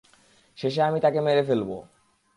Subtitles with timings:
[0.57, 1.69] শেষে আমি তাকে মেরে ফেলব।